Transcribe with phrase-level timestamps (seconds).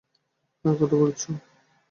[0.65, 1.29] কার কথা বলছো?